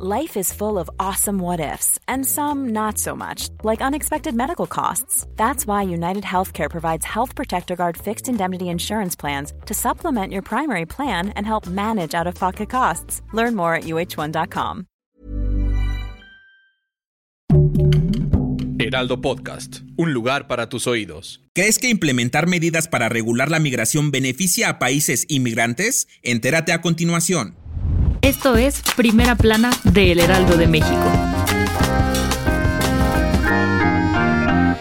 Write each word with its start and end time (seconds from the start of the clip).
Life 0.00 0.36
is 0.36 0.52
full 0.52 0.78
of 0.78 0.88
awesome 1.00 1.40
what 1.40 1.58
ifs, 1.58 1.98
and 2.06 2.24
some 2.24 2.68
not 2.68 2.98
so 2.98 3.16
much, 3.16 3.48
like 3.64 3.82
unexpected 3.82 4.32
medical 4.32 4.68
costs. 4.68 5.26
That's 5.34 5.66
why 5.66 5.82
United 5.82 6.22
Healthcare 6.22 6.70
provides 6.70 7.04
Health 7.04 7.34
Protector 7.34 7.74
Guard 7.74 7.96
fixed 7.96 8.28
indemnity 8.28 8.68
insurance 8.68 9.16
plans 9.16 9.52
to 9.66 9.74
supplement 9.74 10.32
your 10.32 10.42
primary 10.42 10.86
plan 10.86 11.30
and 11.30 11.44
help 11.44 11.66
manage 11.66 12.14
out 12.14 12.28
of 12.28 12.36
pocket 12.36 12.70
costs. 12.70 13.22
Learn 13.32 13.56
more 13.56 13.74
at 13.74 13.86
uh1.com. 13.86 14.86
Heraldo 18.78 19.20
Podcast, 19.20 19.80
un 19.96 20.12
lugar 20.12 20.46
para 20.46 20.68
tus 20.68 20.86
oídos. 20.86 21.42
¿Crees 21.56 21.80
que 21.80 21.88
implementar 21.88 22.46
medidas 22.46 22.86
para 22.86 23.08
regular 23.08 23.50
la 23.50 23.58
migración 23.58 24.12
beneficia 24.12 24.68
a 24.68 24.78
países 24.78 25.24
inmigrantes? 25.28 26.06
Entérate 26.22 26.70
a 26.72 26.80
continuación. 26.80 27.56
Esto 28.22 28.56
es 28.56 28.82
Primera 28.96 29.36
Plana 29.36 29.70
de 29.84 30.12
El 30.12 30.20
Heraldo 30.20 30.56
de 30.56 30.66
México. 30.66 31.37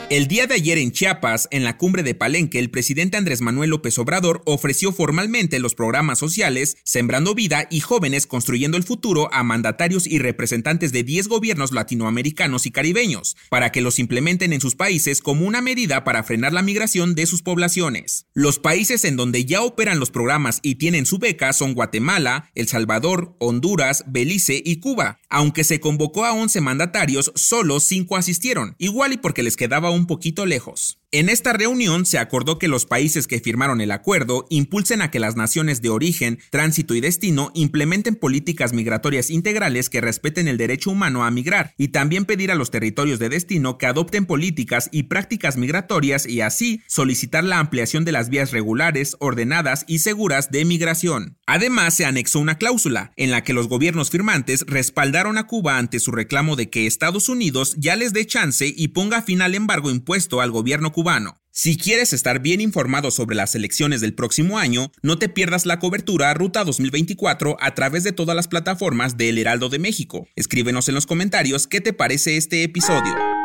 El 0.09 0.29
día 0.29 0.47
de 0.47 0.53
ayer 0.53 0.77
en 0.77 0.93
Chiapas, 0.93 1.49
en 1.51 1.65
la 1.65 1.75
cumbre 1.75 2.01
de 2.01 2.15
Palenque, 2.15 2.59
el 2.59 2.69
presidente 2.69 3.17
Andrés 3.17 3.41
Manuel 3.41 3.71
López 3.71 3.99
Obrador 3.99 4.41
ofreció 4.45 4.93
formalmente 4.93 5.59
los 5.59 5.75
programas 5.75 6.17
sociales 6.17 6.77
Sembrando 6.85 7.35
Vida 7.35 7.67
y 7.69 7.81
Jóvenes 7.81 8.25
Construyendo 8.25 8.77
el 8.77 8.83
Futuro 8.83 9.27
a 9.33 9.43
mandatarios 9.43 10.07
y 10.07 10.19
representantes 10.19 10.93
de 10.93 11.03
10 11.03 11.27
gobiernos 11.27 11.73
latinoamericanos 11.73 12.65
y 12.65 12.71
caribeños, 12.71 13.35
para 13.49 13.73
que 13.73 13.81
los 13.81 13.99
implementen 13.99 14.53
en 14.53 14.61
sus 14.61 14.75
países 14.75 15.19
como 15.19 15.45
una 15.45 15.59
medida 15.59 16.05
para 16.05 16.23
frenar 16.23 16.53
la 16.53 16.61
migración 16.61 17.13
de 17.13 17.25
sus 17.25 17.41
poblaciones. 17.41 18.27
Los 18.33 18.59
países 18.59 19.03
en 19.03 19.17
donde 19.17 19.43
ya 19.43 19.61
operan 19.61 19.99
los 19.99 20.09
programas 20.09 20.59
y 20.61 20.75
tienen 20.75 21.05
su 21.05 21.19
beca 21.19 21.51
son 21.51 21.73
Guatemala, 21.73 22.49
El 22.55 22.69
Salvador, 22.69 23.35
Honduras, 23.39 24.05
Belice 24.07 24.61
y 24.63 24.77
Cuba. 24.77 25.19
Aunque 25.27 25.65
se 25.65 25.81
convocó 25.81 26.23
a 26.23 26.31
11 26.31 26.61
mandatarios, 26.61 27.33
solo 27.35 27.81
5 27.81 28.15
asistieron, 28.15 28.77
igual 28.77 29.11
y 29.11 29.17
porque 29.17 29.43
les 29.43 29.57
quedaba 29.57 29.91
un 29.96 29.96
un 29.97 30.07
poquito 30.07 30.45
lejos. 30.45 30.99
En 31.13 31.29
esta 31.29 31.53
reunión 31.53 32.05
se 32.05 32.17
acordó 32.17 32.59
que 32.59 32.67
los 32.67 32.85
países 32.85 33.27
que 33.27 33.39
firmaron 33.39 33.79
el 33.79 33.91
acuerdo 33.91 34.45
impulsen 34.49 35.01
a 35.01 35.09
que 35.09 35.21
las 35.21 35.37
naciones 35.37 35.81
de 35.81 35.87
origen, 35.87 36.37
tránsito 36.51 36.95
y 36.95 36.99
destino 36.99 37.49
implementen 37.55 38.15
políticas 38.15 38.73
migratorias 38.73 39.29
integrales 39.29 39.89
que 39.89 40.01
respeten 40.01 40.49
el 40.49 40.57
derecho 40.57 40.91
humano 40.91 41.23
a 41.23 41.31
migrar 41.31 41.73
y 41.77 41.89
también 41.89 42.25
pedir 42.25 42.51
a 42.51 42.55
los 42.55 42.71
territorios 42.71 43.19
de 43.19 43.29
destino 43.29 43.77
que 43.77 43.85
adopten 43.85 44.25
políticas 44.25 44.89
y 44.91 45.03
prácticas 45.03 45.55
migratorias 45.55 46.27
y 46.27 46.41
así 46.41 46.81
solicitar 46.87 47.45
la 47.45 47.59
ampliación 47.59 48.03
de 48.03 48.11
las 48.11 48.27
vías 48.27 48.51
regulares, 48.51 49.15
ordenadas 49.21 49.85
y 49.87 49.99
seguras 49.99 50.51
de 50.51 50.65
migración. 50.65 51.37
Además, 51.45 51.93
se 51.93 52.03
anexó 52.03 52.39
una 52.39 52.57
cláusula 52.57 53.13
en 53.15 53.31
la 53.31 53.45
que 53.45 53.53
los 53.53 53.69
gobiernos 53.69 54.09
firmantes 54.09 54.65
respaldaron 54.67 55.37
a 55.37 55.47
Cuba 55.47 55.77
ante 55.77 56.01
su 56.01 56.11
reclamo 56.11 56.57
de 56.57 56.69
que 56.69 56.85
Estados 56.85 57.29
Unidos 57.29 57.75
ya 57.77 57.95
les 57.95 58.11
dé 58.11 58.25
chance 58.25 58.73
y 58.75 58.89
ponga 58.89 59.21
fin 59.21 59.41
al 59.41 59.55
embargo 59.55 59.89
impuesto 59.89 60.41
al 60.41 60.51
gobierno 60.51 60.91
cubano. 60.91 61.06
Si 61.51 61.77
quieres 61.77 62.13
estar 62.13 62.39
bien 62.41 62.61
informado 62.61 63.11
sobre 63.11 63.35
las 63.35 63.55
elecciones 63.55 64.01
del 64.01 64.13
próximo 64.13 64.59
año, 64.59 64.91
no 65.01 65.17
te 65.17 65.29
pierdas 65.29 65.65
la 65.65 65.79
cobertura 65.79 66.33
Ruta 66.33 66.63
2024 66.63 67.57
a 67.59 67.73
través 67.73 68.03
de 68.03 68.11
todas 68.11 68.35
las 68.35 68.47
plataformas 68.47 69.17
de 69.17 69.29
El 69.29 69.37
Heraldo 69.37 69.69
de 69.69 69.79
México. 69.79 70.27
Escríbenos 70.35 70.87
en 70.89 70.95
los 70.95 71.05
comentarios 71.05 71.65
qué 71.65 71.81
te 71.81 71.93
parece 71.93 72.37
este 72.37 72.63
episodio. 72.63 73.36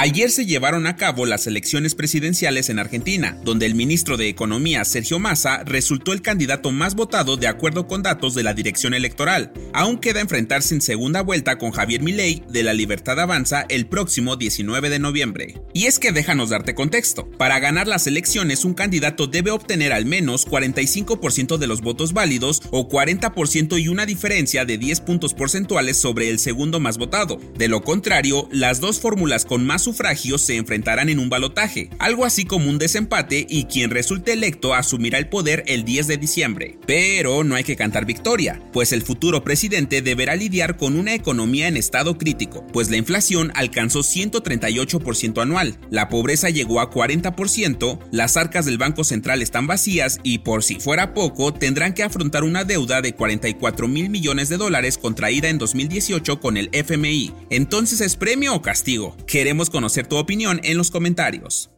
Ayer 0.00 0.30
se 0.30 0.46
llevaron 0.46 0.86
a 0.86 0.94
cabo 0.94 1.26
las 1.26 1.48
elecciones 1.48 1.96
presidenciales 1.96 2.68
en 2.68 2.78
Argentina, 2.78 3.36
donde 3.42 3.66
el 3.66 3.74
ministro 3.74 4.16
de 4.16 4.28
Economía 4.28 4.84
Sergio 4.84 5.18
Massa 5.18 5.64
resultó 5.64 6.12
el 6.12 6.22
candidato 6.22 6.70
más 6.70 6.94
votado 6.94 7.36
de 7.36 7.48
acuerdo 7.48 7.88
con 7.88 8.04
datos 8.04 8.36
de 8.36 8.44
la 8.44 8.54
dirección 8.54 8.94
electoral. 8.94 9.52
Aún 9.72 9.98
queda 9.98 10.20
enfrentarse 10.20 10.76
en 10.76 10.82
segunda 10.82 11.22
vuelta 11.22 11.58
con 11.58 11.72
Javier 11.72 12.00
Milei 12.00 12.44
de 12.48 12.62
la 12.62 12.74
Libertad 12.74 13.18
Avanza 13.18 13.66
el 13.68 13.88
próximo 13.88 14.36
19 14.36 14.88
de 14.88 15.00
noviembre. 15.00 15.60
Y 15.74 15.86
es 15.86 15.98
que 15.98 16.12
déjanos 16.12 16.50
darte 16.50 16.76
contexto. 16.76 17.28
Para 17.32 17.58
ganar 17.58 17.88
las 17.88 18.06
elecciones 18.06 18.64
un 18.64 18.74
candidato 18.74 19.26
debe 19.26 19.50
obtener 19.50 19.92
al 19.92 20.06
menos 20.06 20.46
45% 20.46 21.58
de 21.58 21.66
los 21.66 21.80
votos 21.80 22.12
válidos 22.12 22.62
o 22.70 22.88
40% 22.88 23.82
y 23.82 23.88
una 23.88 24.06
diferencia 24.06 24.64
de 24.64 24.78
10 24.78 25.00
puntos 25.00 25.34
porcentuales 25.34 25.96
sobre 25.96 26.30
el 26.30 26.38
segundo 26.38 26.78
más 26.78 26.98
votado. 26.98 27.40
De 27.56 27.66
lo 27.66 27.82
contrario, 27.82 28.48
las 28.52 28.78
dos 28.78 29.00
fórmulas 29.00 29.44
con 29.44 29.66
más 29.66 29.87
sufragios 29.88 30.42
se 30.42 30.56
enfrentarán 30.56 31.08
en 31.08 31.18
un 31.18 31.30
balotaje, 31.30 31.88
algo 31.98 32.26
así 32.26 32.44
como 32.44 32.68
un 32.68 32.76
desempate 32.76 33.46
y 33.48 33.64
quien 33.64 33.88
resulte 33.88 34.34
electo 34.34 34.74
asumirá 34.74 35.16
el 35.16 35.30
poder 35.30 35.64
el 35.66 35.86
10 35.86 36.08
de 36.08 36.18
diciembre. 36.18 36.78
Pero 36.86 37.42
no 37.42 37.54
hay 37.54 37.64
que 37.64 37.74
cantar 37.74 38.04
victoria, 38.04 38.60
pues 38.74 38.92
el 38.92 39.00
futuro 39.00 39.42
presidente 39.42 40.02
deberá 40.02 40.36
lidiar 40.36 40.76
con 40.76 40.94
una 40.94 41.14
economía 41.14 41.68
en 41.68 41.78
estado 41.78 42.18
crítico, 42.18 42.66
pues 42.70 42.90
la 42.90 42.98
inflación 42.98 43.50
alcanzó 43.54 44.00
138% 44.00 45.40
anual, 45.40 45.78
la 45.88 46.10
pobreza 46.10 46.50
llegó 46.50 46.80
a 46.80 46.90
40%, 46.90 47.98
las 48.12 48.36
arcas 48.36 48.66
del 48.66 48.76
Banco 48.76 49.04
Central 49.04 49.40
están 49.40 49.66
vacías 49.66 50.20
y 50.22 50.40
por 50.40 50.64
si 50.64 50.80
fuera 50.80 51.14
poco 51.14 51.54
tendrán 51.54 51.94
que 51.94 52.02
afrontar 52.02 52.44
una 52.44 52.64
deuda 52.64 53.00
de 53.00 53.14
44 53.14 53.88
mil 53.88 54.10
millones 54.10 54.50
de 54.50 54.58
dólares 54.58 54.98
contraída 54.98 55.48
en 55.48 55.56
2018 55.56 56.40
con 56.40 56.58
el 56.58 56.68
FMI. 56.72 57.32
Entonces 57.48 58.02
es 58.02 58.16
premio 58.16 58.54
o 58.54 58.60
castigo. 58.60 59.16
Queremos 59.26 59.70
conocer 59.78 60.08
tu 60.08 60.16
opinión 60.16 60.60
en 60.64 60.76
los 60.76 60.90
comentarios. 60.90 61.70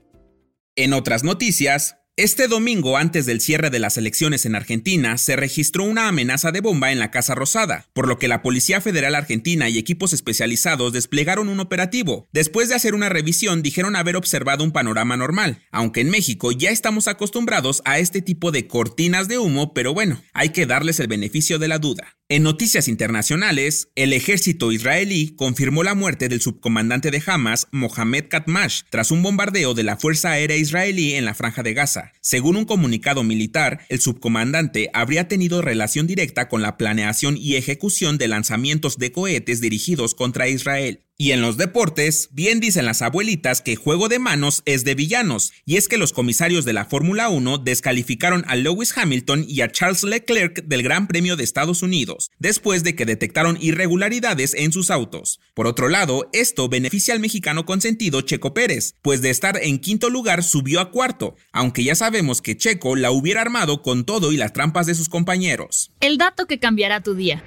En 0.74 0.94
otras 0.94 1.22
noticias, 1.22 1.96
este 2.16 2.48
domingo, 2.48 2.96
antes 2.96 3.26
del 3.26 3.42
cierre 3.42 3.68
de 3.68 3.78
las 3.78 3.98
elecciones 3.98 4.46
en 4.46 4.54
Argentina, 4.54 5.18
se 5.18 5.36
registró 5.36 5.84
una 5.84 6.08
amenaza 6.08 6.50
de 6.50 6.62
bomba 6.62 6.92
en 6.92 6.98
la 6.98 7.10
Casa 7.10 7.34
Rosada, 7.34 7.90
por 7.92 8.08
lo 8.08 8.18
que 8.18 8.26
la 8.26 8.40
Policía 8.40 8.80
Federal 8.80 9.14
Argentina 9.14 9.68
y 9.68 9.76
equipos 9.76 10.14
especializados 10.14 10.94
desplegaron 10.94 11.50
un 11.50 11.60
operativo. 11.60 12.26
Después 12.32 12.70
de 12.70 12.74
hacer 12.74 12.94
una 12.94 13.10
revisión, 13.10 13.60
dijeron 13.60 13.94
haber 13.94 14.16
observado 14.16 14.64
un 14.64 14.72
panorama 14.72 15.18
normal, 15.18 15.60
aunque 15.70 16.00
en 16.00 16.08
México 16.08 16.52
ya 16.52 16.70
estamos 16.70 17.06
acostumbrados 17.06 17.82
a 17.84 17.98
este 17.98 18.22
tipo 18.22 18.50
de 18.50 18.66
cortinas 18.66 19.28
de 19.28 19.36
humo, 19.36 19.74
pero 19.74 19.92
bueno, 19.92 20.22
hay 20.32 20.50
que 20.50 20.64
darles 20.64 21.00
el 21.00 21.06
beneficio 21.06 21.58
de 21.58 21.68
la 21.68 21.78
duda. 21.78 22.16
En 22.32 22.44
noticias 22.44 22.86
internacionales, 22.86 23.88
el 23.96 24.12
ejército 24.12 24.70
israelí 24.70 25.34
confirmó 25.34 25.82
la 25.82 25.96
muerte 25.96 26.28
del 26.28 26.40
subcomandante 26.40 27.10
de 27.10 27.20
Hamas, 27.26 27.66
Mohamed 27.72 28.26
Katmash, 28.28 28.82
tras 28.88 29.10
un 29.10 29.24
bombardeo 29.24 29.74
de 29.74 29.82
la 29.82 29.96
Fuerza 29.96 30.30
Aérea 30.30 30.56
Israelí 30.56 31.14
en 31.14 31.24
la 31.24 31.34
Franja 31.34 31.64
de 31.64 31.74
Gaza. 31.74 32.12
Según 32.20 32.54
un 32.54 32.66
comunicado 32.66 33.24
militar, 33.24 33.80
el 33.88 34.00
subcomandante 34.00 34.90
habría 34.94 35.26
tenido 35.26 35.60
relación 35.60 36.06
directa 36.06 36.48
con 36.48 36.62
la 36.62 36.76
planeación 36.76 37.36
y 37.36 37.56
ejecución 37.56 38.16
de 38.16 38.28
lanzamientos 38.28 38.96
de 38.96 39.10
cohetes 39.10 39.60
dirigidos 39.60 40.14
contra 40.14 40.46
Israel. 40.46 41.00
Y 41.20 41.32
en 41.32 41.42
los 41.42 41.58
deportes, 41.58 42.30
bien 42.32 42.60
dicen 42.60 42.86
las 42.86 43.02
abuelitas 43.02 43.60
que 43.60 43.76
juego 43.76 44.08
de 44.08 44.18
manos 44.18 44.62
es 44.64 44.84
de 44.84 44.94
villanos, 44.94 45.52
y 45.66 45.76
es 45.76 45.86
que 45.86 45.98
los 45.98 46.14
comisarios 46.14 46.64
de 46.64 46.72
la 46.72 46.86
Fórmula 46.86 47.28
1 47.28 47.58
descalificaron 47.58 48.42
a 48.48 48.56
Lewis 48.56 48.96
Hamilton 48.96 49.44
y 49.46 49.60
a 49.60 49.70
Charles 49.70 50.02
Leclerc 50.02 50.64
del 50.64 50.82
Gran 50.82 51.08
Premio 51.08 51.36
de 51.36 51.44
Estados 51.44 51.82
Unidos, 51.82 52.30
después 52.38 52.84
de 52.84 52.96
que 52.96 53.04
detectaron 53.04 53.58
irregularidades 53.60 54.54
en 54.54 54.72
sus 54.72 54.90
autos. 54.90 55.40
Por 55.52 55.66
otro 55.66 55.90
lado, 55.90 56.30
esto 56.32 56.70
beneficia 56.70 57.12
al 57.12 57.20
mexicano 57.20 57.66
consentido 57.66 58.22
Checo 58.22 58.54
Pérez, 58.54 58.94
pues 59.02 59.20
de 59.20 59.28
estar 59.28 59.58
en 59.62 59.78
quinto 59.78 60.08
lugar 60.08 60.42
subió 60.42 60.80
a 60.80 60.90
cuarto, 60.90 61.36
aunque 61.52 61.84
ya 61.84 61.96
sabemos 61.96 62.40
que 62.40 62.56
Checo 62.56 62.96
la 62.96 63.10
hubiera 63.10 63.42
armado 63.42 63.82
con 63.82 64.06
todo 64.06 64.32
y 64.32 64.38
las 64.38 64.54
trampas 64.54 64.86
de 64.86 64.94
sus 64.94 65.10
compañeros. 65.10 65.90
El 66.00 66.16
dato 66.16 66.46
que 66.46 66.58
cambiará 66.58 67.02
tu 67.02 67.14
día. 67.14 67.44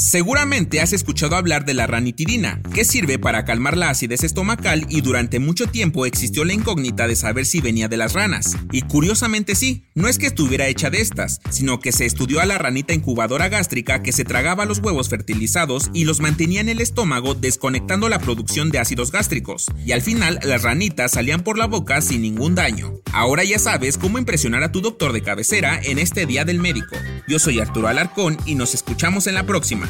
Seguramente 0.00 0.80
has 0.80 0.94
escuchado 0.94 1.36
hablar 1.36 1.66
de 1.66 1.74
la 1.74 1.86
ranitidina, 1.86 2.62
que 2.72 2.86
sirve 2.86 3.18
para 3.18 3.44
calmar 3.44 3.76
la 3.76 3.90
acidez 3.90 4.24
estomacal 4.24 4.86
y 4.88 5.02
durante 5.02 5.40
mucho 5.40 5.66
tiempo 5.66 6.06
existió 6.06 6.46
la 6.46 6.54
incógnita 6.54 7.06
de 7.06 7.14
saber 7.14 7.44
si 7.44 7.60
venía 7.60 7.86
de 7.86 7.98
las 7.98 8.14
ranas. 8.14 8.56
Y 8.72 8.80
curiosamente 8.80 9.54
sí, 9.54 9.84
no 9.94 10.08
es 10.08 10.16
que 10.16 10.28
estuviera 10.28 10.68
hecha 10.68 10.88
de 10.88 11.02
estas, 11.02 11.40
sino 11.50 11.80
que 11.80 11.92
se 11.92 12.06
estudió 12.06 12.40
a 12.40 12.46
la 12.46 12.56
ranita 12.56 12.94
incubadora 12.94 13.50
gástrica 13.50 14.02
que 14.02 14.12
se 14.12 14.24
tragaba 14.24 14.64
los 14.64 14.78
huevos 14.78 15.10
fertilizados 15.10 15.90
y 15.92 16.06
los 16.06 16.20
mantenía 16.20 16.62
en 16.62 16.70
el 16.70 16.80
estómago 16.80 17.34
desconectando 17.34 18.08
la 18.08 18.20
producción 18.20 18.70
de 18.70 18.78
ácidos 18.78 19.12
gástricos. 19.12 19.66
Y 19.84 19.92
al 19.92 20.00
final 20.00 20.40
las 20.44 20.62
ranitas 20.62 21.10
salían 21.10 21.44
por 21.44 21.58
la 21.58 21.66
boca 21.66 22.00
sin 22.00 22.22
ningún 22.22 22.54
daño. 22.54 22.94
Ahora 23.12 23.44
ya 23.44 23.58
sabes 23.58 23.98
cómo 23.98 24.18
impresionar 24.18 24.62
a 24.62 24.72
tu 24.72 24.80
doctor 24.80 25.12
de 25.12 25.20
cabecera 25.20 25.78
en 25.82 25.98
este 25.98 26.24
Día 26.24 26.46
del 26.46 26.58
Médico. 26.58 26.96
Yo 27.28 27.38
soy 27.38 27.60
Arturo 27.60 27.88
Alarcón 27.88 28.38
y 28.46 28.54
nos 28.54 28.72
escuchamos 28.72 29.26
en 29.26 29.34
la 29.34 29.44
próxima. 29.44 29.89